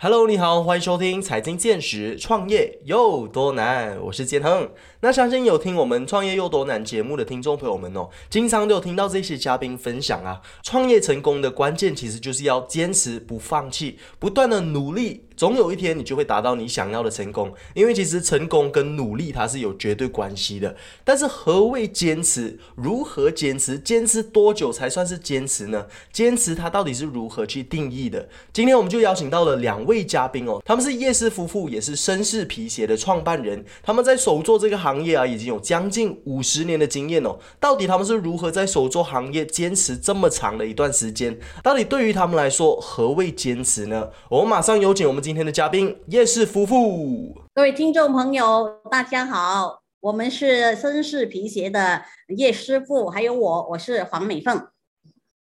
[0.00, 3.98] Hello，你好，欢迎收听财经见识，创业有多难？
[4.00, 4.70] 我是建亨。
[5.00, 15.24] 那相信有听我们创业有多难节目的听众朋友们哦，经常都有听到这些嘉宾分享啊，创业成功的关键其实就是要坚持不放弃，不断的努力。
[15.38, 20.74] 总有一天你就会达到你想要的成功，因为其实成功跟努力它是有绝对关系的。
[21.04, 22.58] 但是何谓坚持？
[22.74, 23.78] 如何坚持？
[23.78, 25.86] 坚持多久才算是坚持呢？
[26.12, 28.28] 坚持它到底是如何去定义的？
[28.52, 33.64] 今天我们就邀请到了两位嘉宾哦，他们是叶氏夫妇，也是绅士皮鞋的创办人。
[33.80, 37.38] 他们在手作这个行业啊，已经有将近五十年的经验哦。
[37.60, 41.38] 到底他们是如何在手作行业坚持这么长的一段时间？
[41.62, 44.08] 到底对于他们来说，何谓坚持呢？
[44.28, 45.22] 我们马上有请我们。
[45.28, 54.58] 今天的嘉宾叶氏夫妇，各位听众朋友，大家好，我们是绅士皮鞋的叶师傅，还有我，我是黄美凤。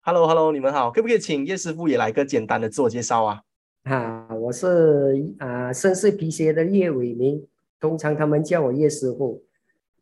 [0.03, 3.41] Hello，Hello，你们好，可不可以请叶师傅也来个简单的自我介绍啊？
[3.83, 7.45] 啊，我是啊绅士皮鞋的叶伟明，
[7.81, 9.43] 通常他们叫我叶师傅。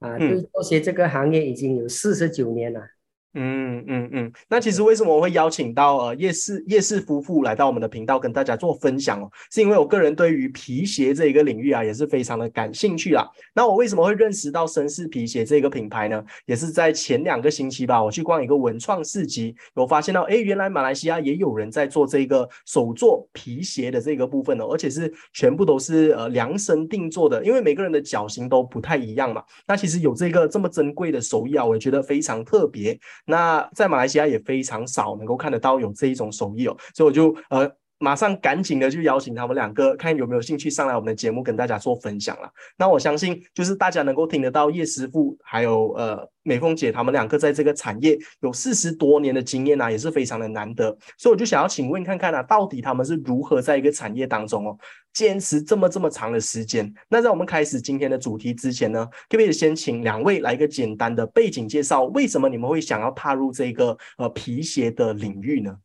[0.00, 2.80] 啊，对做鞋这个行业已经有四十九年了。
[2.80, 2.90] 嗯
[3.34, 9.30] 嗯嗯嗯，那其实为什么我会邀请到呃叶氏叶氏夫妇来到我们的频道跟大家做分享哦？
[9.52, 13.24] 是因为我个人对于皮鞋这一个领域啊也是非常的感兴趣啦。
[13.54, 16.20] 那我为什么会认识到绅士皮鞋这个品牌呢？
[16.46, 29.40] 也是在前两个星期吧，我去逛一个文创市集，有发现到哎，原来马来西亚也有人在做这个手做皮鞋的这个部分哦，而且是全部都是呃量身定做的，因为每个人的脚型都不太一样嘛。
[29.68, 32.98] 那其实有这个这么珍贵的手艺啊，我也觉得非常特别。
[33.26, 42.50] 那在马来西亚也非常少能够看得到有这一种手艺哦，所以我就呃马上赶紧的去邀请他们两个，看有没有兴趣上来我们的节目跟大家做分享了。
[42.78, 50.96] 那我相信就是大家能够听得到叶师傅还有呃美凤姐他们两个在这个产业有四十多年的经验啊，也是非常的难得。
[51.18, 54.76] 所以我就想要请问看看啊，到底他们是如何在一个产业当中哦？
[55.12, 62.04] 坚持这么这么长的时间，那在我们开始今天的主题之前呢，可不可以先请两位来一个简单的背景介绍？
[62.04, 65.76] 为什么你们会想要踏入这个呃皮鞋的领域呢？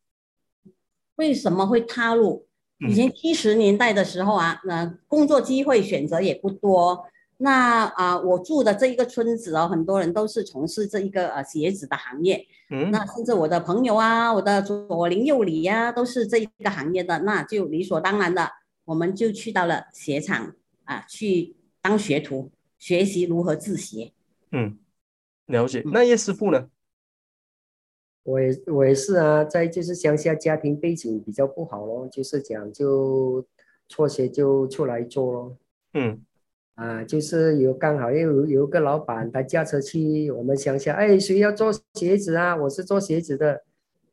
[1.16, 2.46] 为什么会踏入？
[2.80, 7.06] 以前七十年代的时候啊，那工作机会选择也不多。
[7.38, 12.46] 那啊，我住的这一个村子哦，很多人都是从事这一个呃鞋子的行业。
[12.70, 18.50] 嗯，那甚至我的朋友啊，我的左邻右里呀，都是这一个行业的，那就理所当然的。
[18.86, 20.54] 我们就去到了鞋厂
[20.84, 24.12] 啊，去当学徒，学习如何制鞋。
[24.52, 24.78] 嗯，
[25.48, 25.82] 了解。
[25.86, 26.68] 那叶师傅呢？
[28.26, 33.46] 我也我也是啊，在就是乡下家庭背景比较不好咯，就是讲就
[33.88, 35.58] 辍学就出来做咯。
[35.94, 36.20] 嗯，
[36.74, 42.56] 啊，就是有刚好有有个老板，他驾车去我们乡下，哎，谁要做鞋子啊？
[42.56, 43.62] 我是做鞋子的，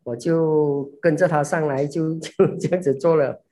[0.05, 2.31] 我就跟着他上来，就就
[2.61, 3.43] 这样子做了。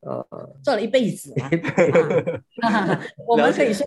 [0.00, 0.26] 呃，
[0.62, 3.86] 做了一辈子啊， 我们可以说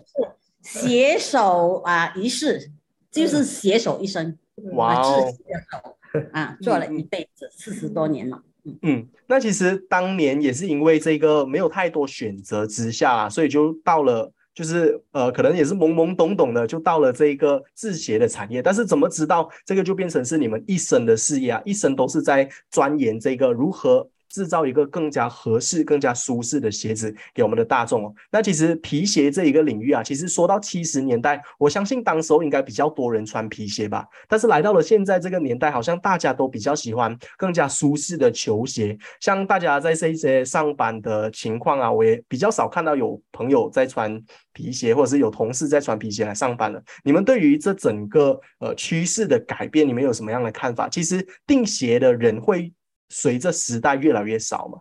[0.62, 2.70] 是携手啊一世，
[3.10, 4.36] 就是携手一生，
[4.74, 5.24] 哇哦，
[5.70, 5.82] 啊，
[6.62, 8.42] 做了一辈子，四十多年了。
[8.82, 18.62] 嗯，那其实当年也是因为这个没有太多选择之下，所以就到了，就是呃，可能也是懵懵懂懂的就到了这个制鞋的产业。
[18.62, 21.60] 但是怎么知道这个就变成是你们一生的事业啊？
[21.64, 24.08] 一生都是在钻研这个如何。
[24.34, 28.12] 制造一个更加合适、更加舒适的鞋子给我们的大众哦。
[28.32, 34.04] 那其实皮鞋这一个领域啊，其实说到七十年代，我相信当时候应该比较多人穿皮鞋吧。
[34.28, 38.98] 但是来到了现在这个年代，好像大家都比较喜欢更加舒适的球鞋。
[39.20, 44.20] 像大家在这些上班的情况啊，我也比较少看到有朋友在穿
[44.52, 46.82] 皮鞋，或者是有同事在穿皮鞋来上班了。
[47.04, 50.88] 你们对于这整个呃趋势的改变，你们有什么样的看法？
[50.88, 52.72] 其实订鞋的人会。
[53.08, 54.80] 随着时代越来越少嘛，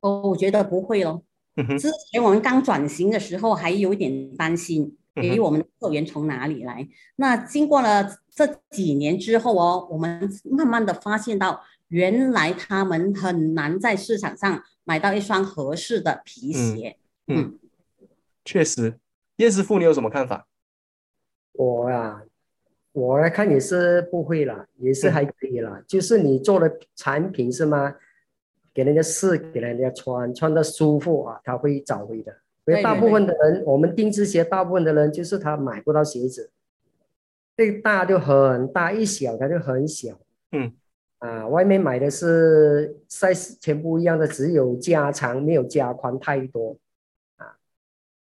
[0.00, 1.22] 哦，我觉得不会哦。
[1.78, 6.86] 之前我们刚转型的时候，还有点担心，诶，我们的客源从哪里来？
[7.16, 16.98] 那经过了这几年之后哦，我们慢慢的发现到，原来他们很难在市场上买到一双合适的皮鞋。
[17.28, 17.58] 嗯，
[18.44, 18.98] 确实，
[19.36, 20.46] 叶师傅，你有什么看法？
[21.52, 22.25] 我呀。
[22.96, 25.82] 我来看也是不会了，也是还可以了。
[25.86, 27.94] 就是你做的产品是吗？
[28.72, 32.32] 给人家试，给人家穿，穿的舒服啊，他会找回的。
[32.64, 36.50] 因为大部分的人，我们定制鞋，大部分的人就是他买不到鞋子，
[37.54, 40.18] 这大就很大，一小他就很小。
[40.52, 40.72] 嗯，
[41.18, 46.78] 啊，外面买的是 size 全部一样的，只有加长没有加宽太多。
[47.36, 47.56] 啊，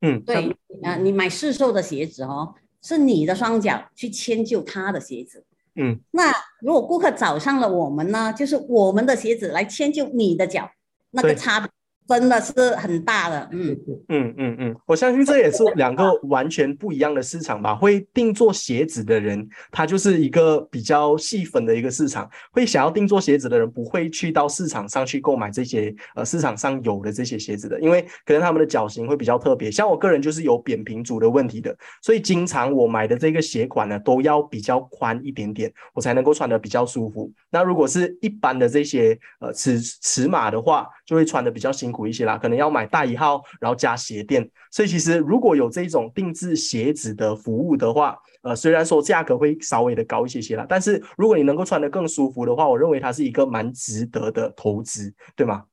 [0.01, 2.55] 嗯，对啊，你买市售的鞋子哦。
[2.83, 5.45] 是你的双脚去迁就他的鞋子，
[5.75, 10.69] 嗯，那如果顾客找上了我们呢，就是我们的鞋子来迁就你的脚，
[11.11, 11.69] 那个差别
[12.07, 13.77] 真的是很大的，嗯
[14.09, 17.73] 嗯嗯嗯，我相信这也是两个完全不一样的市场吧。
[17.73, 22.29] 会定做鞋子的人，他就是一个比较细分的一个市场。
[22.51, 29.71] 会想要定做鞋子的人，不会去到市场上去购买这些呃市场上有的这些鞋子的，因为可能他们的脚型会比较特别。
[29.71, 37.31] 像我个人就是有扁平足的问题的，所以经常我买的这个鞋款呢，都要比较宽一点点，我才能够穿的比较舒服。
[37.49, 44.49] 那如果是一般的这些呃尺尺码的话，就会穿的比较辛苦一些啦，可能要买大一号，然后加鞋垫。
[44.71, 55.65] 所以其实如果有这种定制鞋子的服务的话，呃，虽然说价格会稍微的高一些些啦，但是如果你能够穿得更舒服的话，我认为它是一个蛮值得的投资，对吗？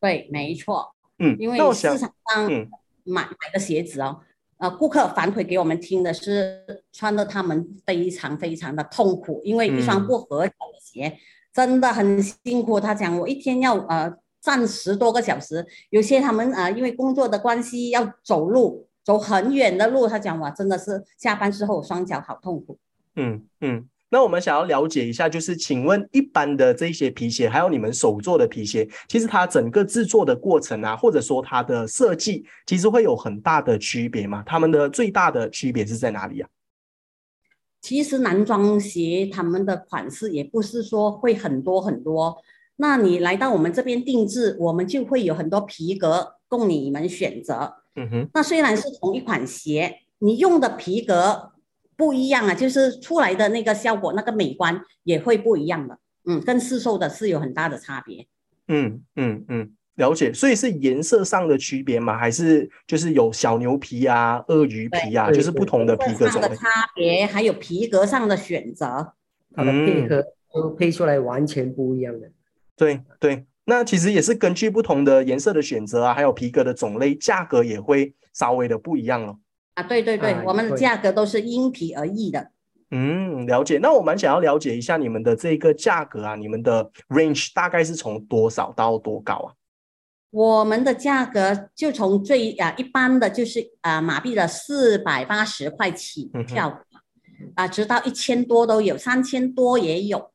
[0.00, 2.68] 对，没错，嗯，因为那我想市场上嗯
[3.04, 4.20] 买买的鞋子哦，
[4.58, 11.18] 呃，顾客反馈给我们听的是，穿的他们非常非常的痛苦，因为一双嗯不合脚的鞋
[11.52, 12.80] 真的很辛苦。
[12.80, 20.08] 他讲我一天要呃站十多个小时，有些他们啊因为工作的关系要走路，走很远的路。
[20.08, 22.78] 他讲哇，真的是下班之后双脚好痛苦。
[23.16, 34.42] 嗯嗯，那我们想要了解一下，就是请问一般的这些皮鞋，还有你们手做的皮鞋，其实它整个制作的过程啊，或者说它的设计，其实会有很大的区别吗？
[34.46, 36.48] 它们的最大的区别是在哪里啊？
[37.82, 42.36] 其实男装鞋他们的款式也不是说会很多很多，
[42.80, 47.74] 那你来到我们这边定制，我们就会有很多皮革供你们选择。
[47.94, 51.52] 嗯哼，那虽然是同一款鞋，你用的皮革
[51.94, 55.98] 不一样啊，就是出来的那个效果、那个美观也会不一样的。
[56.24, 58.26] 嗯，跟市售的是有很大的差别。
[58.68, 60.32] 嗯嗯嗯，了解。
[60.32, 62.16] 所以是颜色上的区别吗？
[62.16, 66.48] 还是就是有小牛皮啊、鳄鱼皮啊，就是不同的皮革种类？
[66.48, 69.12] 上的差别，还有皮革上的选择。
[69.52, 70.24] 它的配嗯合
[70.54, 72.30] 都配出来完全不一样的。
[72.80, 79.36] 对对，那其实也是根据不同的颜色的选择啊，还有皮革的种类，价格也会稍微的不一样了。
[79.74, 82.52] 啊，对对对，啊我们的对价格都是因皮而异的。
[82.90, 83.78] 嗯，了解。
[83.82, 89.52] 那我们想要了解一下你们的这个价格啊，你们的 range 大概是从多少到多高啊？
[90.30, 96.80] 我们的价格就从最啊一般的就是啊马币的四百八十块起跳，
[97.54, 100.30] 啊直到一千多都有，三千多也有。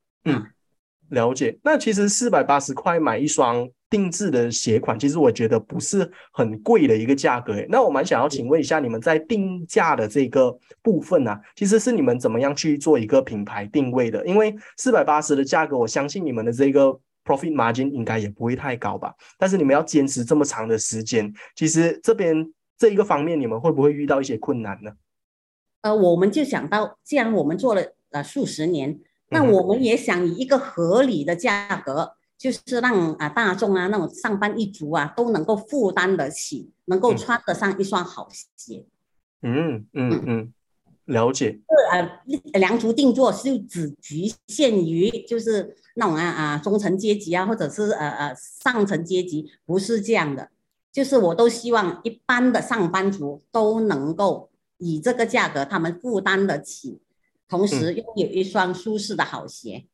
[1.10, 1.58] 了解。
[1.62, 7.52] 那其实四百八十块买一双定制的鞋款，其实我觉得不是很贵的一个价格。
[7.52, 14.26] 诶，那我蛮想要请问一下，你们在定价的这个部分啊，其实是你们怎么样去做一个品牌定位的？
[14.26, 16.86] 因为四百八十的价格，我相信你们的这个
[17.24, 19.14] profit margin 应该也不会太高吧？
[19.38, 24.90] 但是你们要坚持这么长的时间，其实这边这一个方面，你们会不会遇到一些困难呢？
[25.82, 28.98] 呃，我们就想到，既然我们做了呃数十年，
[29.30, 38.86] 那我们也想以一个合理的价格，就是让啊大众啊那种上班一族啊都能够负担得起，能够嗯穿得上一双好鞋。
[39.42, 40.52] 嗯嗯嗯，
[41.04, 41.60] 了解。
[41.92, 42.20] 呃，
[42.58, 50.48] 良足定做是只局限于就是那种啊啊中层阶级啊，或者是呃呃上层阶级，不是这样的。
[50.92, 56.98] 就是我都希望一般的上班族都能够以这个价格，他们负担得起，
[57.48, 59.84] 同时拥有一双舒适的好鞋。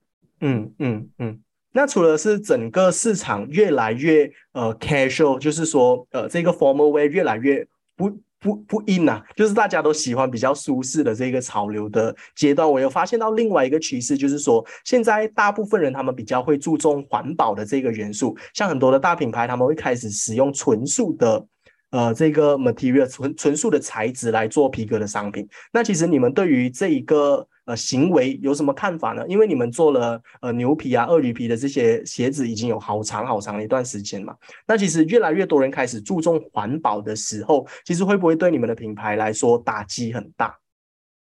[0.40, 1.40] 嗯嗯嗯，
[1.72, 21.46] 那除了是整个市场越来越呃 casual，就是说呃这个 formal wear 越来越不不不 in 啊，就是大家都喜欢比较舒适的这个潮流的阶段，我有发现到另外一个趋势，就是说现在大部分人他们比较会注重环保的这个元素，像很多的大品牌他们会开始使用纯素的。
[21.92, 29.22] 呃，这个 material 纯纯素的材质来做皮革的商品，那其实你们对于这一个呃行为有什么看法呢？
[29.28, 34.34] 因为你们做了呃牛皮啊、鳄鱼皮的这些鞋子已经有好长好长的一段时间嘛。
[34.66, 40.58] 那其实越来越多人开始注重环保的时候，其实会不会对你们的品牌来说打击很大？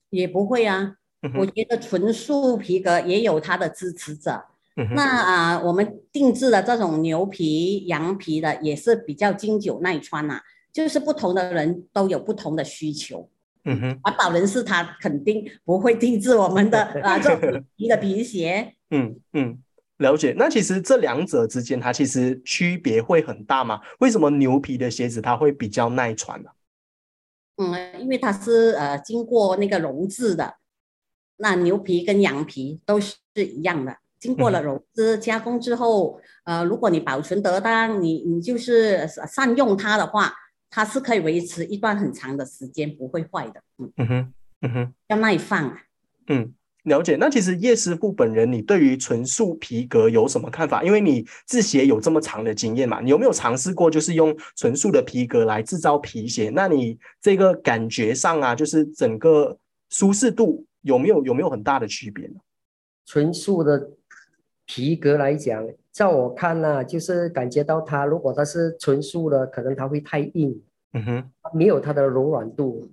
[0.10, 0.96] 也不会啊，
[1.36, 4.44] 我觉得纯素皮革也有它的支持者。
[4.94, 10.42] 那啊、我们定制的这种牛皮、羊皮的也是比较经久耐穿呐、
[10.76, 13.30] 就是不同的人都有不同的需求。
[13.64, 18.76] 嗯哼环保人士他肯定不会定制我们的 啊这种皮的皮鞋。
[18.90, 19.58] 嗯嗯，
[20.00, 20.36] 了解。
[20.38, 23.80] 那其实这两者之间，它其实区别会很大吗？
[24.00, 26.50] 为什么牛皮的鞋子它会比较耐穿呢、
[27.56, 30.56] 嗯，因为它是呃经过那个鞣制的，
[31.38, 40.32] 那牛皮跟羊皮都是一样的，经过了鞣制加工之后，呃，如果你保存得当，你你就是善用它的话，
[40.76, 44.94] 它是可以维持一段很长的时间，不会坏的，嗯，嗯哼嗯哼。
[45.08, 45.82] 要耐放啊。
[46.28, 46.54] 嗯，
[46.84, 47.16] 了解。
[47.16, 50.84] 那其实叶师傅本人，你对于纯素皮革有什么看法？
[50.84, 56.52] 因为你制鞋有这么长的经验嘛，你有没有尝试过，就是用纯素的皮革来制造皮鞋？
[56.54, 59.58] 那你这个感觉上啊，就是整个
[59.90, 62.34] 舒适度有没有有没有很大的区别呢？
[63.06, 63.92] 纯素的
[64.66, 65.66] 皮革来讲，
[65.96, 70.62] 在我看呢，就是感觉到它，如果它是纯素的，可能它会太硬，
[70.92, 71.24] 嗯哼，
[71.54, 72.86] 没有它的柔软度。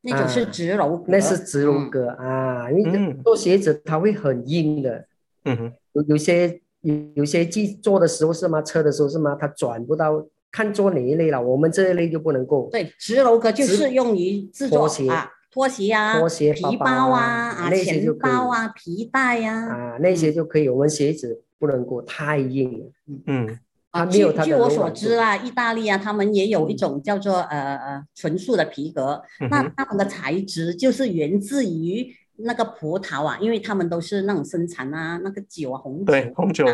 [0.00, 2.68] 那种是植鞣，那是植鞣革啊！
[2.72, 5.04] 因为做鞋子它会很硬的，
[5.44, 8.60] 嗯哼，有有些有有些机做的时候是吗？
[8.60, 9.36] 车的时候是吗？
[9.40, 11.40] 它转不到，看做哪一类了。
[11.40, 12.68] 我们这一类就不能够。
[12.72, 15.06] 对，植鞣革就是用于制作鞋，
[15.52, 20.68] 拖鞋啊，拖鞋、皮包啊，啊，钱包啊，皮带呀，啊，那些就可以。
[20.68, 22.78] 我们鞋子不能够太硬。
[22.78, 22.92] 了，
[23.26, 23.58] 嗯。
[23.90, 36.66] 啊，据据我所知啊，意大利啊，他们也有一种叫做呃呃纯素的皮革，那他们的材质就是源自于那个葡萄啊，因为他们都是那种生产啊那个酒啊红酒，对红酒，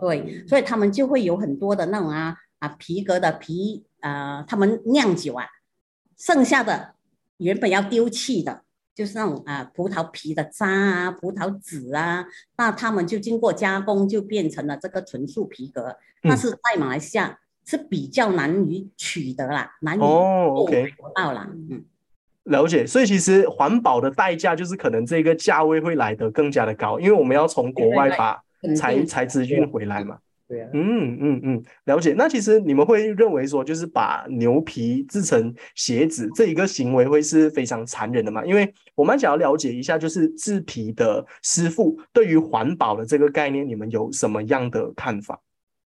[0.00, 5.44] 对，所以他们就会有很多的那种啊啊皮革的皮呃，他们酿酒啊，
[6.16, 6.94] 剩下的
[7.38, 8.62] 原本要丢弃的。
[9.00, 12.22] 就是那种啊，葡萄皮的渣啊，葡萄籽啊，
[12.58, 15.96] 那他们就经过加工，就变成了这个纯素皮革。
[16.20, 21.82] 但是在马来西亚是比较难以取得啦，难以哦，OK，到了，嗯，
[22.44, 22.86] 了解。
[22.86, 28.38] 所以其实环保的代价就是可能这个价位会来得更加的高，因为我们要从国外把
[28.76, 30.18] 材材质运回来嘛。
[30.50, 32.12] 对啊，嗯嗯嗯，了解。
[32.18, 38.44] 那其实你们会认为说，就是把牛皮制成鞋子这一个行为会是非常残忍的嘛？
[38.44, 45.40] 因为我们想要了解一下，就是制皮的师傅对于环保的这个概念，你们有什么样的看法？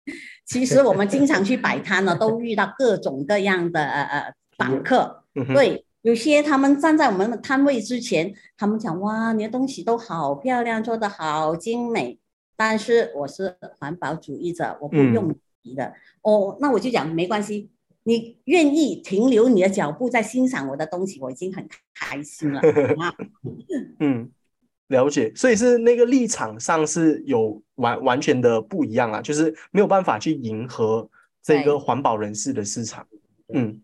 [0.49, 5.25] 其实我们经常去摆摊呢，都遇到各种各样的呃呃访客。
[5.55, 12.19] 对，有些他们站在我们的摊位之前，他们讲哇，你的东西都好漂亮，做得好精美。
[12.57, 15.93] 但是我是环保主义者，我不用皮的
[16.23, 16.57] 哦。
[16.61, 17.71] 那我就讲没关系，
[18.05, 22.61] 你愿意停留你的脚步在欣赏我的东西，我已经很开心了。
[24.01, 24.31] 嗯，
[24.89, 25.33] 了解。
[25.35, 31.09] 所以是那个立场上是有完完全的不一样啊，就是没有办法去迎合
[31.43, 33.07] 这个环保人士的市场。
[33.53, 33.81] 嗯。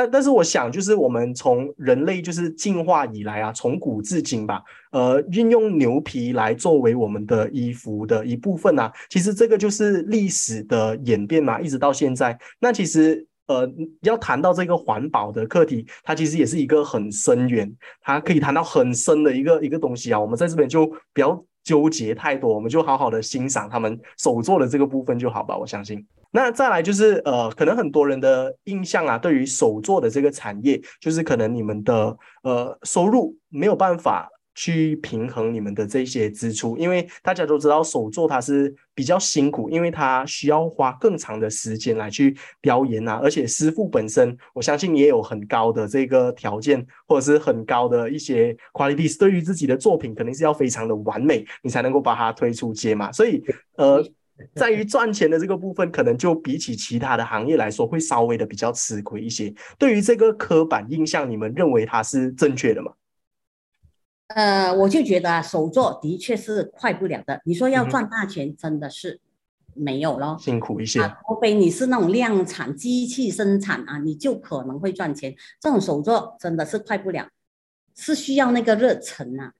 [0.00, 12.38] 但但是我想，就是我们从人类就是进化以来啊，从古至今吧，呃，运用牛皮来作为我们的衣服的一部分啊，其实这个就是历史的演变嘛，一直到现在。
[12.58, 13.70] 那其实呃，
[14.02, 20.18] 要谈到这个环保的课题，它其实也是一个很深远，它可以谈到很深的一个一个东西啊。
[20.18, 25.58] 我们在这边就不要纠结太多，我们就好好的欣赏他们手做的这个部分就好吧。
[25.58, 26.06] 我相信。
[26.32, 53.42] 那再来就是呃，可能很多人的印象啊，对于手作的这个产业，就是可能你们的呃收入没有办法去平衡你们的这些支出，因为大家都知道手作它是比较辛苦，因为它需要花更长的时间来去雕研啊，而且师傅本身，我相信也有很高的这个条件，或者是很高的一些 quality，对于自己的作品肯定是要非常的完美，你才能够把它推出街嘛，所以
[53.76, 54.00] 呃。
[54.54, 59.54] 在于赚钱的这个部分，可能就比起其他的行业来说，会稍微的比较吃亏一些。
[59.78, 62.92] 对于这个刻板印象，你们认为它是正确的吗？
[64.28, 67.40] 呃，我就觉得手做的确是快不了的。
[67.44, 69.20] 你说要赚大钱，真的是
[69.74, 71.00] 没有咯，辛苦一些。
[71.00, 75.34] 除非你是那种量产机器生产啊，你就可能会赚钱。
[75.60, 77.28] 这种手作真的是快不了，
[77.96, 79.52] 是需要那个热忱啊。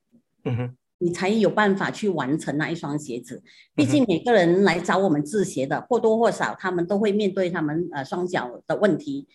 [0.44, 0.76] 嗯哼。
[1.02, 3.42] 你才有办法去完成那一双鞋子。
[3.74, 9.26] 毕竟每个人来找我们制鞋的，或多或少他们都会面对他们呃双脚的问题。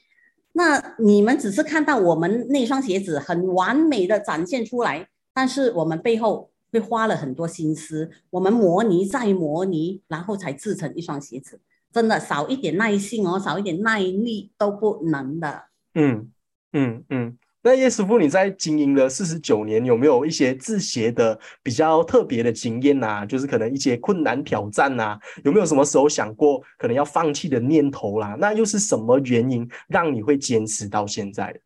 [0.54, 11.60] 那你们只是看到我们那双鞋子很完美的展现出来，但是我们背后会花了很多心思，我们模拟再模拟，然后才制成一双鞋子。
[11.92, 15.64] 真的少一点耐性哦，少一点耐力都不能的。
[15.94, 16.30] 嗯
[16.74, 17.38] 嗯嗯。
[17.68, 23.26] 那叶师傅，你在经营了四十九年，有没有一些制鞋的比较特别的经验呐？
[23.26, 28.38] 就是可能一些困难挑战呐，有没有什么时候想过可能要放弃的念头啦？
[28.40, 31.60] 那又是什么原因让你会坚持到现在？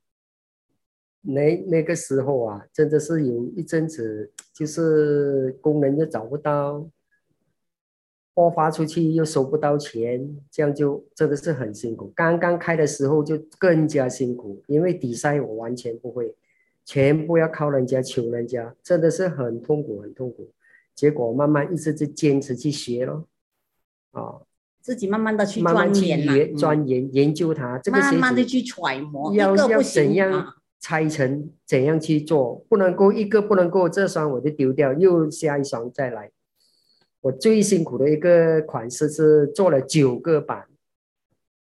[1.22, 6.90] 那那个时候啊，真的是有一阵子，就是工人又找不到。
[8.34, 12.12] 货发出去又收不到钱，这样就真的是很辛苦。
[12.16, 16.34] 刚刚开的时候就更加辛苦，因为底赛我完全不会，
[16.86, 20.50] 全部要靠人家求人家，真的是很痛苦，很痛苦。
[20.96, 23.26] 结果慢慢一直在坚持去学咯，
[24.12, 24.42] 啊，
[24.82, 36.32] 自己慢慢的去钻研钻研研究它，这个慢慢的去揣摩，要要怎样拆成怎样去做，不能够一个不能够这双我就丢掉，又下一双再来。
[37.22, 40.66] 我最辛苦的一个款式是做了九个版，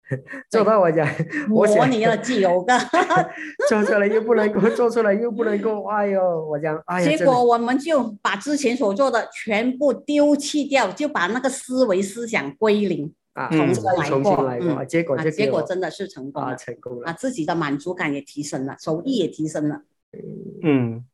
[0.51, 1.07] 做到我讲，
[1.51, 2.79] 我模拟了九个，
[3.69, 13.13] 做出来又不能够，做出来又不能够，哎呦，我讲，哎呀，结果我们就把之前所做的全部丢弃掉，就把那个思维思想归零。
[13.35, 19.83] 啊，重新来重新来过，结果就结果真的是成功了，成功了，啊，自己的满足感也提升了，手艺也提升了。
[20.65, 21.05] 嗯，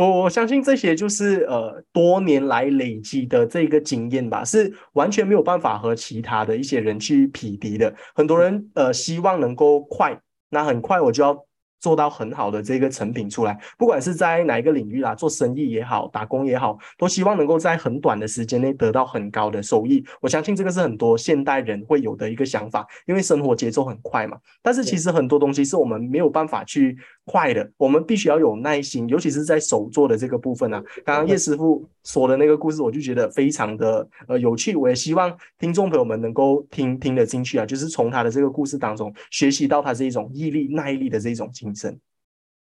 [0.00, 7.94] 我我相信这些就是呃多年来累积的这个经验吧，是完全没有办法和其他的一些人去匹敌的。
[8.14, 11.44] 很多人呃希望能够快，那很快我就要。
[11.80, 20.04] 做到很好的这个成品出来，不管是在哪一个领域啦，做生意也好，打工也好，都希望能够在很短的时间内得到很高的收益。
[20.20, 24.36] 我相信这个是很多现代人会有的一个想法，因为生活节奏很快嘛。
[24.60, 26.94] 但是其实很多东西是我们没有办法去
[27.24, 30.82] 快的，我们必须要有耐心，尤其是在手做的这个部分啊。
[31.02, 34.76] 刚刚叶师傅说的那个故事，我就觉得非常的呃有趣。
[34.76, 41.69] 我也希望听众朋友们能够听听得进去啊，就是从他的这个故事当中学习到他这一种毅力、耐力的这种精。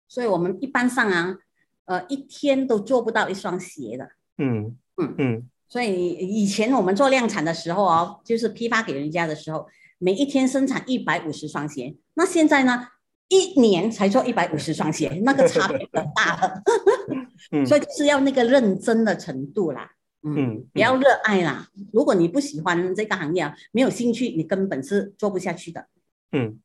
[0.08, 1.38] 所以，我们一般上啊，
[1.86, 4.10] 呃，一天都做不到一双鞋的。
[4.38, 5.48] 嗯嗯嗯。
[5.68, 9.66] 所以以前我们做量产的时候哦，就是批发给人家的时候，
[9.98, 11.96] 每一天生产一百五十双鞋。
[12.12, 12.88] 那现在呢，
[13.28, 16.62] 一年才做一百五十双鞋， 那个差别很大了。
[17.64, 19.92] 所以是要那个认真的程度啦。
[20.22, 20.66] 嗯。
[20.74, 21.68] 也要热爱啦。
[21.90, 25.86] 如果你不喜欢这个行业啊，没有兴趣，你根本是做不下去的。
[26.32, 26.58] 嗯。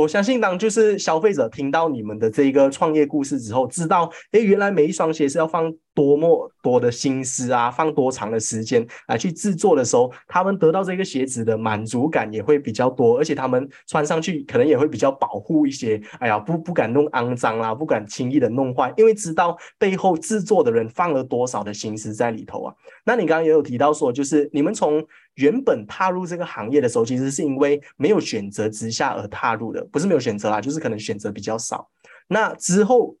[0.00, 5.72] 我相信，当就是消费者听到你们的这个创业故事之后，知道，哎，原来每一双鞋是要放。
[5.96, 15.98] 多么多的心思啊，放多长的时间来去制作的时候，他们得到这个鞋子的满足感也会比较多，而且他们穿上去可能也会比较保护一些。
[16.18, 22.74] 哎呀，不不敢弄肮脏啦，不敢轻易的弄坏，因为知道背后制作的人放了多少的心思在里头啊。
[23.06, 25.02] 那你刚刚也有提到说，就是你们从
[25.36, 31.88] 原本踏入这个行业的时候，其实是因为没有选择之下而踏入的，不是没有选择啦，就是可能选择比较少。
[32.28, 33.16] 那之后。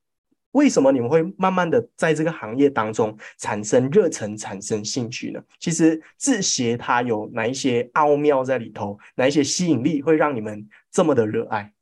[0.52, 5.42] 为什么你们会慢慢的在这个行业当中产生热忱、产生兴趣呢？
[5.60, 11.74] 其实制鞋它有哪一些奥妙在里头，哪一些吸引力会让你们这么的热爱？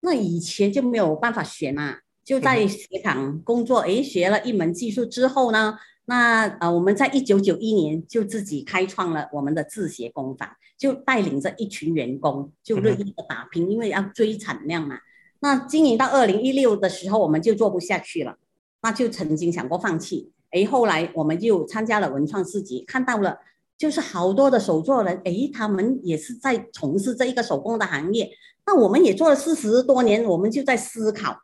[0.00, 14.98] 那以前就没有办法学嘛，就在鞋厂工作，诶，学了一门技术之后呢，那呃，我们在一九九一年就自己开创了我们的制鞋工坊，就带领着一群员工就日益的打拼，因为要追产量嘛。
[15.40, 18.36] 那经营到二零一六的时候，我们就做不下去了，
[18.82, 20.30] 那就曾经想过放弃。
[20.50, 23.38] 哎，后来我们就参加了文创市集，看到了
[23.76, 28.30] 就是好多的手作人，哎，他们也是在从事这一个手工的行业。
[28.66, 31.38] 那我们也做了四十多年，我们就在思考，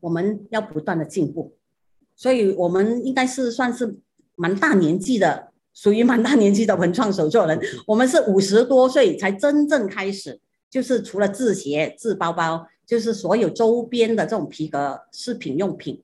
[0.00, 1.54] 我们要不断的进步。
[2.14, 3.98] 所以，我们应该是算是
[4.36, 7.60] 蛮大年纪的，属于蛮大年纪的文创手作人。
[7.86, 10.38] 我们是五十多岁才真正开始，
[10.70, 12.68] 就是除了制鞋、制包包。
[12.86, 16.00] 就是所有周边的这种皮革饰品用品，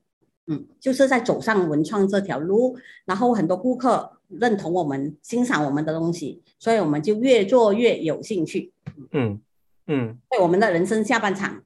[0.49, 8.73] 嗯，就是在走上文创这条路，然后很多顾客认同我们、欣赏我们的东西，所以我们就越做越有兴趣。
[9.13, 9.41] 嗯
[9.87, 11.63] 嗯，对我们的人生下半场，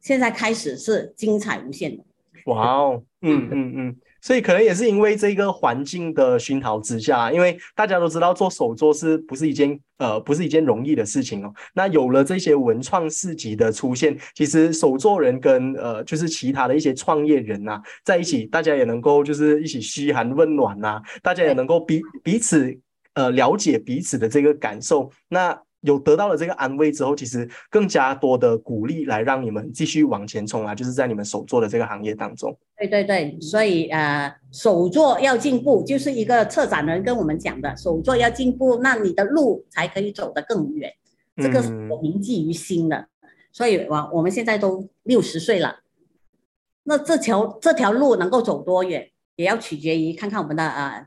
[0.00, 2.02] 现在开始是精彩无限的。
[2.46, 3.96] 哇哦，嗯嗯嗯。
[4.20, 11.52] 所以可能也是因为这个环境的熏陶之下，因为大家都知道做手作是不是一件呃不是一件容易的事情哦。
[11.74, 22.76] 那有了这些文创市集的出现，其实手作人跟呃就是其他的一些创业人呐在一起，大家也能够就是一起嘘寒问暖呐，大家也能够彼彼此
[23.14, 25.10] 呃了解彼此的这个感受。
[25.28, 30.74] 那有得到了这个安慰之后，其实更加多的鼓励来让你们继续往前冲啊！
[30.74, 32.56] 就是在你们手做的这个行业当中。
[32.76, 40.92] 对对对，所以呃，手作要进步，就是一个策展人跟我们讲的，手作要进步，那你的路才可以走得更远。
[41.36, 41.70] 这个是
[42.02, 43.06] 铭记于心的。
[43.52, 45.80] 所以，我我们现在都六十岁了，
[46.84, 51.06] 那这条这条路能够走多远，也要取决于看看我们的呃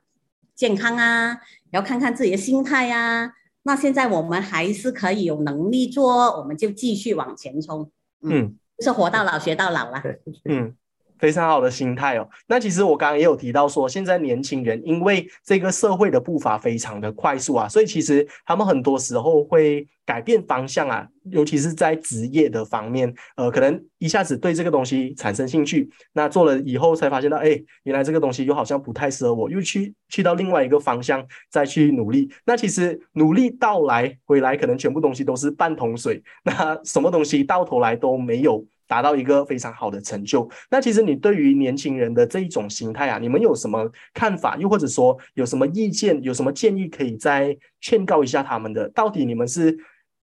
[0.55, 1.39] 健康啊，
[1.71, 3.33] 要看看自己的心态呀。
[3.63, 7.91] 那现在我们还是可以有能力做，我们就继续往前冲。
[8.21, 10.01] 嗯，就是活到老学到老了。
[10.45, 10.75] 嗯。
[11.19, 12.27] 非常好的心态哦。
[12.47, 32.27] 那其实我刚刚也有提到说，现在年轻人因为这个社会的步伐非常的快速啊，所以其实他们很多时候会改变方向啊，尤其是在职业的方面，呃，可能一下子对这个东西产生兴趣，那做了以后才发现到，哎，原来这个东西又好像不太适合我，又去去到另外一个方向再去努力。
[32.45, 38.65] 那其实努力到来回来，可能全部东西都是半桶水，那什么东西到头来都没有。
[38.89, 40.49] 达到一个非常好的成就。
[40.69, 44.57] 那其实你对于年轻人的这一种心态啊，你们有什么看法？
[44.57, 48.89] 又或者说有什么意见、有什么建议可以再劝告一下他们的？
[48.89, 49.77] 到底你们是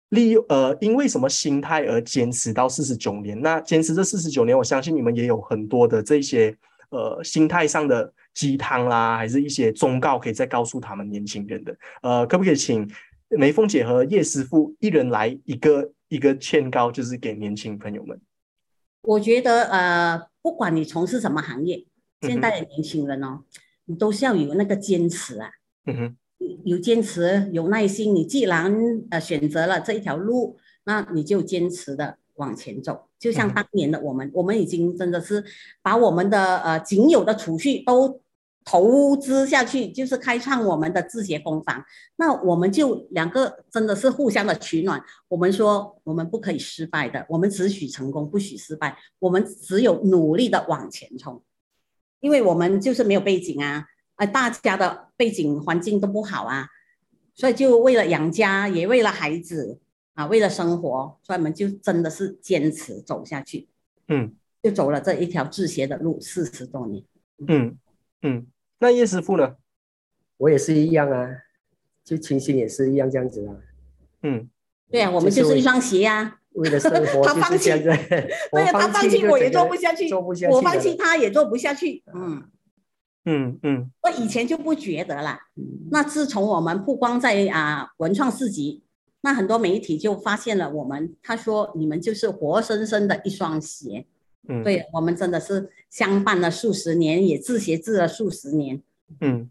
[0.08, 3.40] 利用呃因为什么心态而坚持到四十九年？
[3.40, 6.52] 那坚持这四十九年，我相信你们也有很多的这些
[6.90, 11.76] 呃心态上的鸡汤啦，还是一些忠告可以再告诉他们年轻人的。
[12.02, 12.86] 呃，可不可以请？
[13.28, 18.16] 梅凤姐和叶师傅一人来一个一个劝告，就是给年轻朋友们。
[19.06, 21.86] 我觉得呃，不管你从事什么行业，
[22.22, 23.44] 现在的年轻人哦，
[23.86, 25.48] 你都是要有那个坚持啊。
[25.86, 26.16] 嗯哼，
[26.64, 28.14] 有坚持，有耐心。
[28.14, 28.74] 你既然
[29.10, 33.08] 呃选择了这一条路，那你就坚持的往前走。
[33.18, 35.44] 就像当年的我们，我们已经真的是
[35.82, 38.20] 把我们的呃仅有的储蓄都。
[38.68, 41.84] 投资下去就是开创我们的自学工坊，
[42.16, 45.00] 那我们就两个真的是互相的取暖。
[45.28, 51.40] 我们说我们不可以失败的，我们只许成功不许失败，我们只有努力的往前冲，
[52.18, 56.66] 因为我们就是没有背景啊，啊，大家的背景环境都不好啊，
[57.36, 59.78] 所以就为了养家，也为了孩子
[60.14, 63.68] 啊，为了生活，所以我们就真的是坚持走下去，
[64.08, 67.04] 嗯，就走了这一条自学的路四十多年，
[67.46, 67.78] 嗯
[68.22, 68.46] 嗯。
[68.78, 69.56] 那叶师傅呢？
[70.38, 71.30] 我也是一样啊，
[72.04, 73.56] 就清新也是一样这样子啊。
[74.22, 74.48] 嗯，
[74.90, 76.40] 对啊，我们就是一双鞋呀。
[76.52, 82.02] 为了生活， 他放弃，对啊，他放弃我也做不下去，做不下去，我放弃他也做不下去。
[82.14, 82.44] 嗯
[83.24, 85.40] 嗯嗯，我以前就不觉得啦。
[85.90, 88.84] 那自从我们曝光在啊文创市集，
[89.22, 94.06] 那很多媒体就发现了我们，他说你们就是活生生的一双鞋。
[94.48, 98.82] 嗯，对我们真的是相伴了数十年，也自学自了数十年。
[99.20, 99.50] 嗯，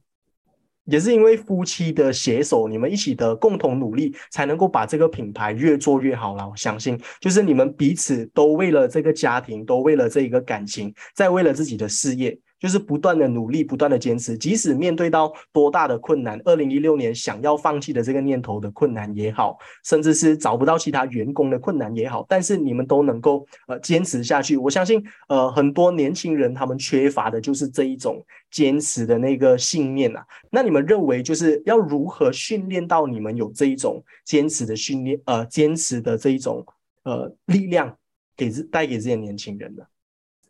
[0.86, 6.48] 也是因为夫妻的携手，你们一起的共同努力，才能够把这个品牌越做越好了。
[6.48, 12.38] 我相信，就是你们彼此都为了这个家庭，都为了这一个感情，在为了自己的事业。
[12.66, 24.58] 就是不断的努力，不断的坚持，即使面对到多大的困难，二零一六年想要放弃的这个念头的困难也好，甚至是找不到其他员工的困难也好，但是你们都能够呃坚持下去。
[24.58, 30.26] 我相信呃很多年轻人他们缺乏的就是这一种坚持的那个信念啊。
[30.50, 36.66] 那你们认为就是要如何训练到你们有这一种坚持的训练呃坚持的这一种
[37.04, 37.96] 呃力量，
[38.36, 39.84] 给带给这些年轻人呢？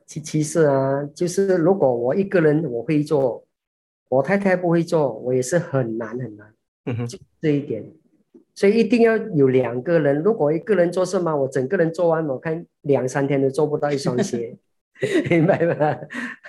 [0.06, 3.46] 其其实啊，就是如果我一个人我会做，
[4.10, 6.54] 我太太不会做，我也是很难很难。
[6.86, 7.84] 嗯哼，就这一点，
[8.54, 10.22] 所以一定要有两个人。
[10.22, 14.56] 如果一个人做什么，我整个人做完，我看两三天都做不到一双鞋，
[15.30, 15.98] 明白吗？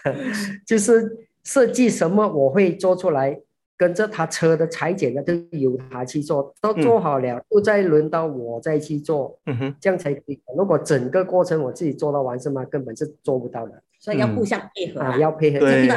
[0.66, 3.40] 就是设计什么我会做出来。
[3.77, 10.41] 跟着他车的裁剪呢都由他去做，都做好了，又再轮到我再去做，嗯哼，这样才可以。
[10.57, 12.65] 如果整个过程我自己做到完是吗？
[12.65, 13.83] 根本是做不到的。
[13.99, 15.89] 所以要互相配合啊，要配合，对，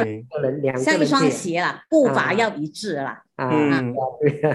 [0.41, 3.21] 人两像一双鞋啦，步伐要一致啦。
[3.35, 3.49] 啊，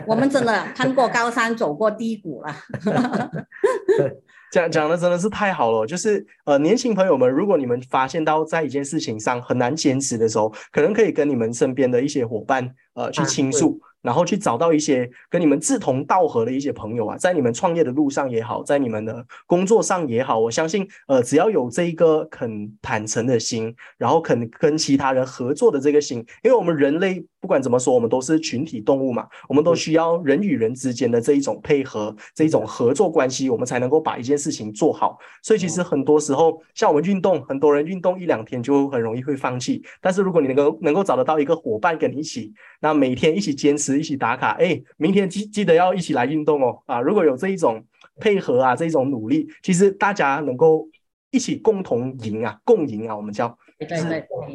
[0.06, 2.52] 我们真的攀过高山，走过低谷了。
[4.54, 13.80] 讲讲的真的是太好了，就是呃，年轻朋友们，如果你们发现到在一件事情上很难坚持的时候，可能可以跟你们身边的一些伙伴呃去倾诉。
[14.00, 35.18] 然后去找到一些跟你们志同道合的一些朋友啊，在你们创业的路上也好，在你们的工作上也好，我相信，呃，只要有这一个肯坦诚的心，然后肯跟其他人合作的这个心，因为我们人类不管怎么说，我们都是群体动物嘛，我们都需要人与人之间的这一种配合，这一种合作关系，我们才能够把一件事情做好。
[35.42, 43.98] 所以其实很多时候，像我们运动，很多人运动一两天就很容易会放弃，但是如果你能够能够找得到一个伙伴跟你一起，那每天一起坚持。
[43.98, 47.84] 一起打卡，哎，明天记记得要一起来运动哦，啊，如果有这一种
[48.20, 50.88] 配合啊，这一种努力，其实大家能够
[51.30, 53.56] 一起共同赢啊，共赢啊，我们叫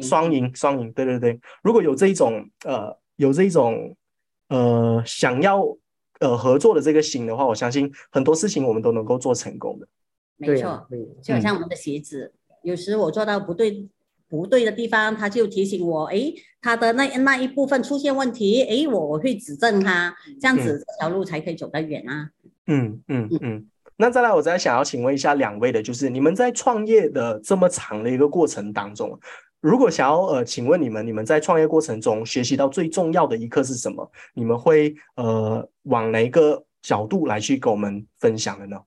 [0.02, 1.40] 双赢，双赢，对对对。
[1.62, 3.96] 如果有这一种呃，有这一种
[4.48, 5.62] 呃想要
[6.20, 9.88] 呃合作的这个心的话，我相信很多事情我们都能够做成功的。
[10.36, 10.86] 没错，
[11.22, 13.88] 就好像我们的鞋子，有时我做到不对。
[14.30, 22.30] 不对的地方，他就提醒我，哎，他的那那一部分出现问题，哎，我我会指正他，这样子这条路才可以走得远啊。
[22.68, 23.66] 嗯嗯嗯。
[24.00, 29.18] 那再来，我再想要请问一下两位的，就是你们在创业的这么长的一个过程当中，
[29.60, 34.10] 如果想要呃，请问你们，你们在创业过程中学习到最重要的一课是什么？
[34.34, 38.78] 你们会呃往哪一个角度来去跟我们分享的呢？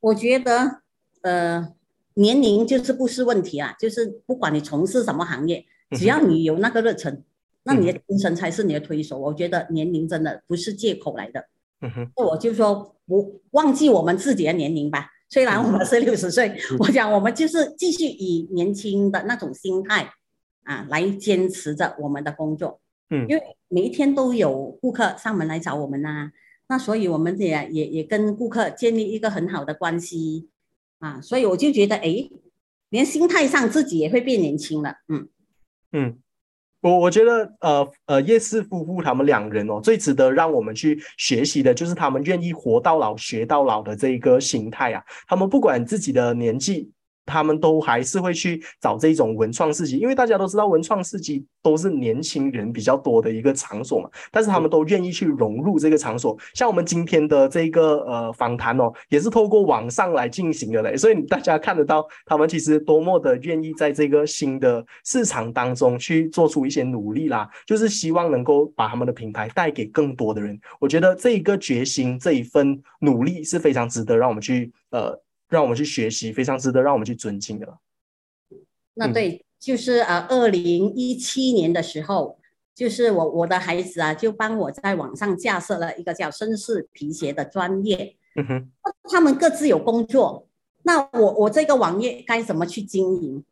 [0.00, 0.82] 我觉得
[1.22, 1.72] 呃。
[2.14, 7.24] 年龄就是不是问题啊，就是不管你从事什么行业，只要你有那个热忱，
[7.62, 9.18] 那你的精神才是你的推手。
[9.18, 11.46] 我觉得年龄真的不是借口来的。
[11.82, 15.10] 嗯哼，那我就说不忘记我们自己的年龄吧。
[15.28, 20.10] 虽然我们是六十岁，我讲我们就是继续以年轻的那种心态
[20.64, 22.80] 啊来坚持着我们的工作。
[23.10, 23.26] 嗯。
[23.28, 26.30] 因为每一天都有顾客上门来找我们呐、
[26.68, 30.48] 那所以我们也也也跟顾客建立一个很好的关系
[31.00, 32.30] 啊，所以我就觉得，哎，
[32.90, 35.28] 连心态上自己也会变年轻了，嗯，
[35.92, 36.18] 嗯，
[36.82, 45.02] 我我觉得呃呃叶氏夫妇他们两人哦，最值得让我们去学习的就是他们愿意活到老学到老的这一个心态啊。
[45.26, 46.90] 他们不管自己的年纪，
[47.24, 56.36] 他们都还是会去找这种文创市集，因为大家都知道文创市集都是年轻人比较多的一个场所嘛，但是他们都愿意去融入这个场所。
[56.54, 70.58] 像我们今天的这个呃访谈哦，也是透过网上来进行的嘞，所以大家看得到他们其实多么的愿意在这个新的市场当中去做出一些努力啦，就是希望能够把他们的品牌带给更多的人。
[70.80, 75.18] 我觉得这一个决心，这一份努力是非常值得让我们去呃。
[75.52, 77.78] 让我们去学习，非常值得让我们去尊敬的。
[78.50, 78.58] 嗯。
[78.94, 82.38] 那对，就是呃，二零一七年的时候，
[82.74, 88.70] 就是我我的孩子啊，就帮我在网上架设了一个叫绅士皮鞋的专业，嗯哼，
[89.10, 90.48] 他们各自有工作，
[90.84, 93.44] 那我我这个网页该怎么去经营？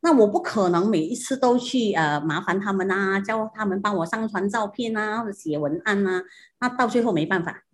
[0.00, 6.22] 那我不可能每一次都去呃麻烦他们啊，叫他们帮我上传照片啊，或者写文案啊，
[6.60, 7.64] 那到最后没办法，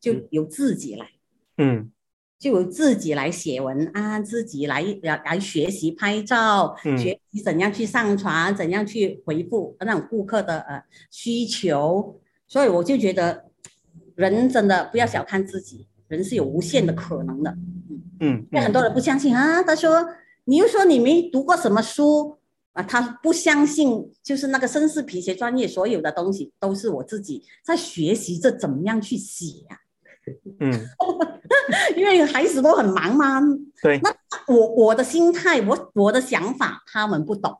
[0.00, 1.10] 就由自己来，
[1.58, 1.92] 嗯
[2.38, 12.20] 就自己来写文案，自己来来来学习拍照，嗯学习怎样去上传，怎样去回复那种顾客的呃需求。
[12.46, 13.46] 所以我就觉得，
[14.14, 17.56] 人真的不要小看自己，人是有无限的可能的。
[18.20, 20.06] 嗯因为很多人不相信啊，他说
[20.44, 22.38] 你又说你没读过什么书
[22.72, 29.76] 啊，他不相信，就是那个绅士皮鞋专业所有的东西都是我自己在学习着怎么样去写啊，
[30.60, 30.72] 嗯，
[31.96, 33.40] 因为孩子都很忙嘛，
[33.82, 34.14] 对，那
[34.52, 37.58] 我我的心态，我我的想法，他们不懂，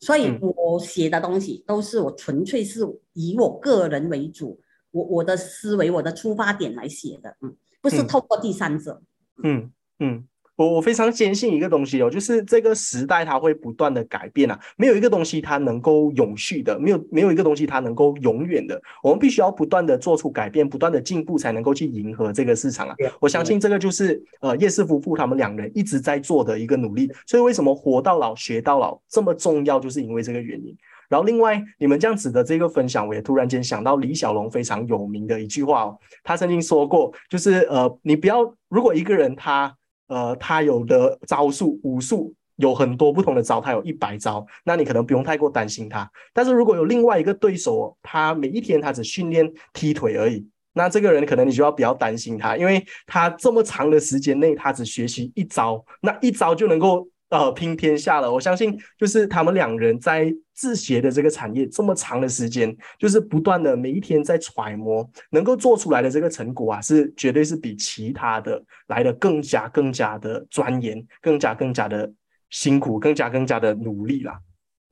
[0.00, 0.38] 所以嗯。
[0.56, 2.80] 我写的东西都是我纯粹是
[3.14, 4.60] 以我个人为主，
[4.92, 8.06] 我我的思维，我的出发点来写的，嗯，不是嗯。
[8.06, 9.02] 透过第三者，
[9.42, 9.70] 嗯。
[10.02, 10.26] 嗯，
[10.60, 22.94] 我我非常坚信一个东西哦，就是这个时代它会不断的改变啊，没有一个东西它能够永续的，没有没有一个东西它能够永远的，我们必须要不断的做出改变，不断的进步，才能够去迎合这个市场啊。
[23.20, 30.76] 我相信这个就是呃叶氏夫妇他们两人一直在做的一个努力，所以为什么活到老学到老这么重要，就是因为这个原因。
[31.08, 39.74] 然后另外你们这样子的这个分享，我也突然间想到李小龙非常有名的一句话哦，他曾经说过，就是呃你不要如果一个人他
[40.10, 42.34] 呃他有的招数武术。
[42.56, 46.06] 有很多不同的招，他有一百招，那你可能不用太过担心他。
[46.34, 58.30] 但是如果有另外一个对手，他每一天他只训练踢腿而已，那这个人可能你就要比较担心他，因为他这么长的时间内，他只学习一招，那一招就能够呃拼天下了。
[58.30, 72.12] 我相信，就是他们两人在制鞋的这个产业这么长的时间，就是不断的每一天在揣摩，能够做出来的这个成果啊，是绝对是比其他的来的更加更加的钻研，更加更加的
[72.50, 74.38] 辛苦，更加更加的努力啦。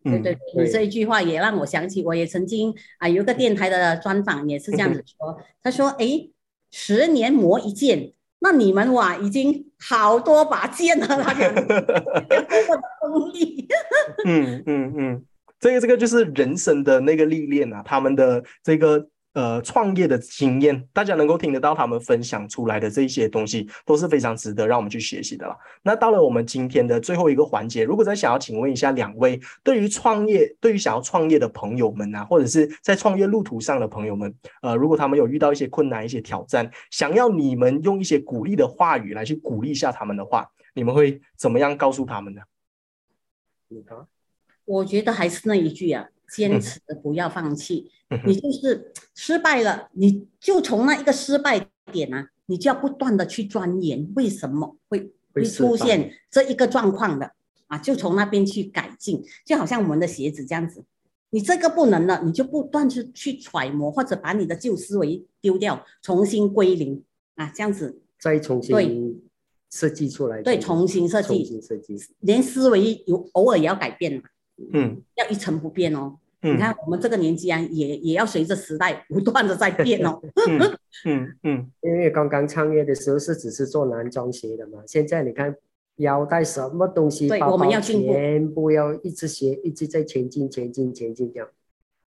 [0.05, 6.31] 嗯对对，对你这一句话也让我想起，我也曾经啊有一个电台的专访也是这样子说，他说：“哎，
[6.71, 11.75] 十年磨一剑，那你们哇已经好多把剑了，那个多
[12.69, 13.67] 么的功力。
[14.25, 15.25] 嗯 嗯嗯，
[15.61, 25.57] 这个这个就是人生的那个历练啊，他们的这个呃创业的经验，大家能够听得到他们分享出来的这些东西，都是非常值得让我们去学习的啦。
[25.83, 42.43] 那到了我们今天的最后一个环节，如果再想要请问一下两位，对于创业，对于想要创业的朋友们啊，或者是在创业路途上的朋友们，呃，如果他们有遇到一些困难、一些挑战，想要你们用一些鼓励的话语来去鼓励一下他们的话，你们会怎么样告诉他们呢？
[43.69, 43.99] 你看，
[44.69, 47.91] 我觉得还是那一句啊，坚持不要放弃。
[48.11, 57.33] 嗯 你就是失败了，你就从那一个失败点啊，你就要不断的去钻研为什么会会出现这一个状况的
[57.67, 60.85] 啊，就从那边去改进，就好像我们的鞋子这样子，
[61.31, 67.03] 你这个不能了，你就不断去去揣摩，或者把你的旧思维丢掉，重新归零
[67.35, 68.01] 啊，这样子。
[68.19, 68.85] 再重对。
[68.85, 69.23] 新
[69.71, 71.29] 设计出来，对，重新设计。
[71.29, 74.23] 重，新设计，连思维有偶尔也要改变嘛，
[74.73, 75.03] 嗯。
[75.17, 76.17] 要一成不变哦。
[76.43, 76.55] 嗯。
[76.55, 80.21] 你看我们这个年纪啊，也也要随着时代不断的在 变哦。
[80.49, 81.71] 嗯嗯嗯。
[81.83, 85.55] 因为刚刚创业的时候是只是做男装鞋的嘛，现在你看
[85.97, 88.13] 腰带什么东西，对我们要进步。
[88.13, 91.49] 全部要一直学，一直在前进、前进、前进这样，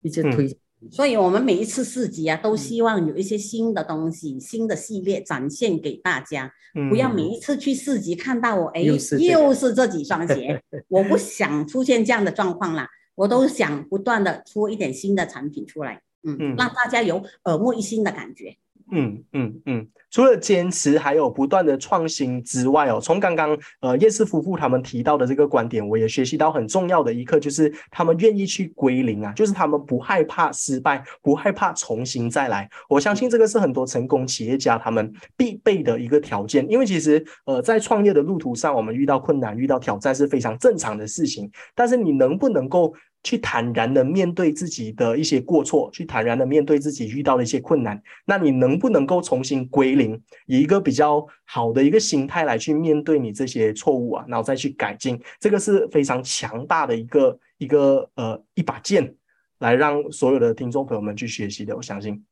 [0.03, 0.31] 一直嗯。
[0.31, 0.57] 推
[0.91, 6.53] 所以我们每一次市集啊，都希望有一些新的东西、新的系列展现给大家，
[6.89, 18.57] 不要每一次去市集看到我，哎，又是这几双鞋， 我不想出现这样的状况啦，我都想不断的出一点新的产品出来，嗯，让大家有耳目一新的感觉。
[18.91, 32.69] 嗯嗯嗯，除了坚持，还有不断的创新之外哦，从刚刚呃叶氏夫妇他们提到的这个观点，我也学习到很重要的一课，就是他们愿意去归零啊，就是他们不害怕失败，不害怕重新再来。
[32.89, 42.93] 我相信这个是很多成功企业家他们必备的一个条件，因为其实呃在创业的路途上，我们遇到困难、遇到挑战是非常正常的事情，但是你能不能够？
[43.23, 48.01] 去坦然的面对自己的一些过错，去坦然的面对自己遇到的一些困难。
[48.25, 59.15] 那你能不能够重新归零，以一个比较好的一个心态来去面对你这些错误啊，然后再去改进，这个是非常强大的一个一个呃一把剑，
[59.59, 61.77] 来让所有的听众朋友们去学习的。
[61.77, 62.25] 我相信，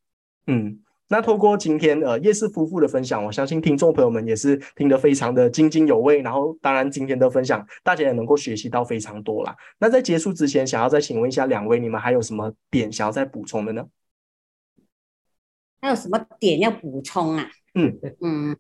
[0.47, 0.81] 嗯。
[1.11, 6.21] 那透过今天呃叶氏夫妇的分享，我相信听众朋友们也是听得非常的津津有味。
[6.21, 9.57] 然后当然今天的分享，大家也能够学习到非常多啦。
[9.79, 13.87] 那在结束之前，想要再请问一下两位，你们还有什么点想要再补充的呢？
[15.81, 17.51] 还有什么点要补充啊？
[17.75, 18.57] 嗯嗯，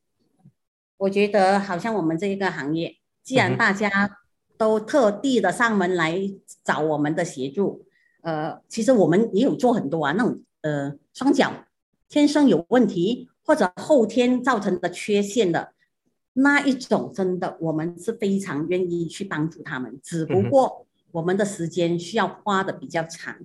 [0.97, 3.91] 我觉得好像我们这一个行业，既然大家
[4.57, 6.19] 都特地的上门来
[6.65, 7.85] 找我们的协助，
[8.23, 11.53] 呃，其实我们也有做很多啊，那种呃双脚。
[12.09, 15.73] 天生有问题或者后天造成的缺陷的
[16.33, 23.37] 那一种，真的我们是非常愿意去帮助他们，只不过我们的时间需要花的比较长。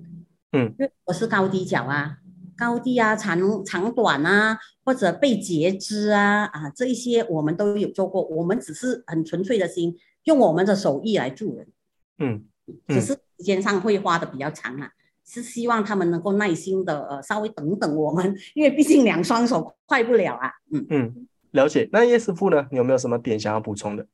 [0.51, 2.17] 嗯，因为我是高低脚啊，
[2.55, 8.21] 高低啊，长长短啊，或者被截肢啊啊，这一些我们都有做过。
[8.23, 11.67] 我们只是很纯粹的心，用我们的手艺来助人。
[12.19, 12.45] 嗯，
[12.87, 14.91] 只是时间上会花的比较长啊。
[15.25, 20.51] 是希望他们能够耐心的呃稍微等等我们，因为毕竟两双手快不了啊。
[20.71, 21.87] 嗯嗯，了解。
[21.91, 22.67] 那叶师傅呢？
[22.71, 24.05] 你有没有什么点想要补充的？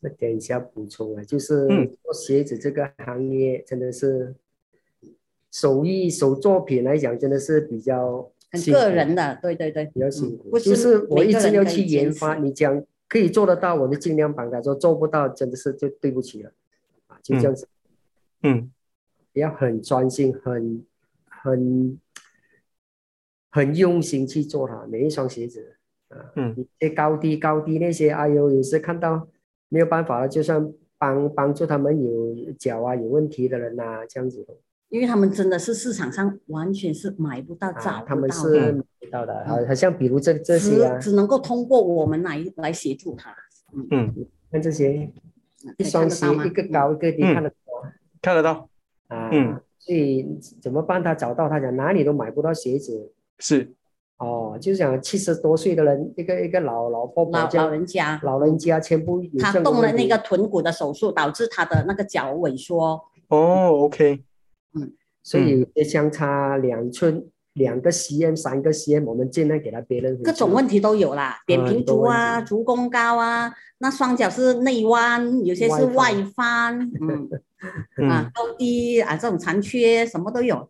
[0.00, 1.66] 这个点想要补充啊，就是
[2.02, 4.34] 做鞋子这个行业真的是
[5.50, 10.58] 手艺手作品来讲，真的是比较很个人的，对对对，比较辛苦。
[10.58, 16.52] 就是我一直要去研发，你讲可以做得到，我就尽量帮他做；做不到，真的是就对不起了
[17.08, 17.68] 啊，就这样子。
[18.42, 18.70] 嗯。
[19.34, 20.84] 要很专心，很
[21.24, 21.98] 很
[23.50, 25.76] 很用心去做它每一双鞋子
[26.08, 29.28] 啊，嗯，一些高低高低那些，哎呦，有时看到
[29.68, 34.44] 没有办法了，就算帮帮助他们有脚啊有问题的人呐，这样子。
[34.44, 34.54] 的，
[34.88, 43.34] 因为他们真的是市场上完全是买不到，找他们是买不到的，好，好像比如这这些啊，只能够通过我们来来协助他，
[43.90, 44.14] 嗯，
[44.50, 45.12] 看这些
[45.78, 47.56] 一双鞋一个高一个低，看得到，
[48.22, 48.69] 看得到。
[49.10, 50.26] 啊，嗯，所以
[50.62, 51.48] 怎么帮他找到？
[51.48, 53.72] 他讲哪里都买不到鞋子，是，
[54.18, 63.02] 哦，就是讲七十多岁的人，一个一个老老婆婆，老老人家，老人家全部他动了那个臀骨的手术，导致他的那个脚萎缩。
[63.28, 64.24] 哦，OK，
[64.74, 64.92] 嗯，
[65.22, 67.26] 所以相差两寸。
[67.54, 77.28] 两个 cm，三个 cm，我们尽量给他别人各种问题都有啦，扁平足啊，足弓高啊，那双脚是内弯，有些是外翻，嗯
[78.08, 80.68] 啊高低啊这种残缺什么都有。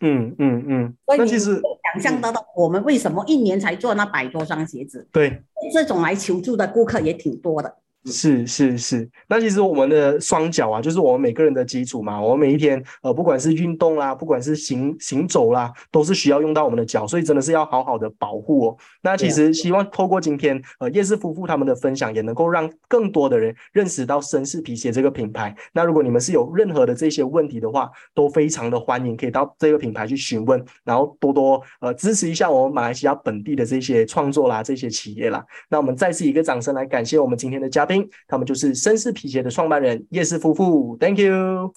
[0.00, 0.94] 嗯 嗯嗯。
[1.06, 1.60] 那其实
[1.92, 5.06] 想象得到我们为什么一年才做那百多双鞋子？
[5.12, 5.42] 对，
[5.72, 7.76] 这种来求助的顾客也挺多的。
[8.04, 12.20] 是是是，那其实我们的双脚啊，就是我们每个人的基础嘛。
[12.20, 18.76] 我们每一天，呃，不管是运动啦，不管是行行走啦，都是需要用到我们的脚，所以真的是要好好的保护哦。
[19.02, 25.54] 那其实希望透过今天呃叶氏夫妇他们的分享，也能够让更多的人认识到绅士皮鞋这个品牌。
[25.72, 35.44] 那如果你们是有任何的这些问题的话，都非常的欢迎可以到这个品牌去询问，然后多多呃支持一下我们马来西亚本地的这些创作啦，这些企业啦。
[35.68, 37.91] 那我们再次一个掌声来感谢我们今天的嘉宾。
[38.28, 41.72] 他们就是绅士皮鞋的创办人叶氏夫妇，Thank you，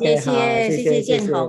[0.00, 1.46] 谢谢谢谢建宏。